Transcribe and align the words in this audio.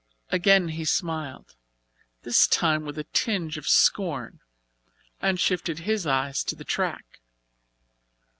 Again 0.31 0.69
he 0.69 0.83
smiled, 0.83 1.55
this 2.23 2.47
time 2.47 2.85
with 2.85 2.97
a 2.97 3.03
tinge 3.03 3.55
of 3.55 3.67
scorn, 3.67 4.39
and 5.21 5.39
shifted 5.39 5.77
his 5.77 6.07
eyes 6.07 6.43
to 6.45 6.55
the 6.55 6.65
track. 6.65 7.19